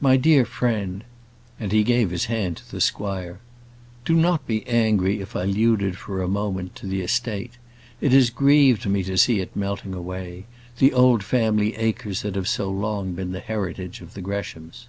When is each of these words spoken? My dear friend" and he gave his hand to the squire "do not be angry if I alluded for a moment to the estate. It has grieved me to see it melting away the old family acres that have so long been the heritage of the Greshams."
My 0.00 0.16
dear 0.16 0.44
friend" 0.44 1.04
and 1.60 1.70
he 1.70 1.84
gave 1.84 2.10
his 2.10 2.24
hand 2.24 2.56
to 2.56 2.68
the 2.68 2.80
squire 2.80 3.38
"do 4.04 4.14
not 4.16 4.44
be 4.44 4.66
angry 4.66 5.20
if 5.20 5.36
I 5.36 5.44
alluded 5.44 5.96
for 5.96 6.20
a 6.20 6.26
moment 6.28 6.74
to 6.74 6.88
the 6.88 7.02
estate. 7.02 7.52
It 8.00 8.10
has 8.10 8.30
grieved 8.30 8.84
me 8.88 9.04
to 9.04 9.16
see 9.16 9.38
it 9.38 9.54
melting 9.54 9.94
away 9.94 10.46
the 10.80 10.92
old 10.92 11.22
family 11.22 11.76
acres 11.76 12.22
that 12.22 12.34
have 12.34 12.48
so 12.48 12.68
long 12.68 13.12
been 13.12 13.30
the 13.30 13.38
heritage 13.38 14.00
of 14.00 14.14
the 14.14 14.20
Greshams." 14.22 14.88